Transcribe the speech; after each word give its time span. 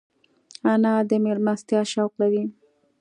انا 0.71 0.93
د 1.09 1.11
مېلمستیا 1.23 1.81
شوق 1.91 2.11
لري 2.21 2.43